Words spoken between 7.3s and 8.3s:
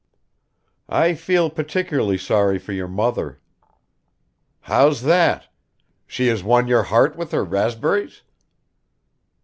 her raspberries?"